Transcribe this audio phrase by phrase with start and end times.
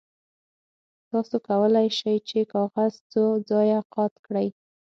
[1.09, 4.47] تاسو کولی شئ چې کاغذ څو ځایه قات کړئ.